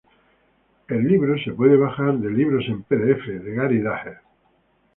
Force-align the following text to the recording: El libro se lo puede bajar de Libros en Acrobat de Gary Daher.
El 0.87 1.03
libro 1.07 1.37
se 1.37 1.51
lo 1.51 1.55
puede 1.57 1.77
bajar 1.77 2.15
de 2.17 2.31
Libros 2.31 2.65
en 2.67 2.83
Acrobat 2.89 3.17
de 3.23 3.53
Gary 3.53 3.81
Daher. 3.83 4.17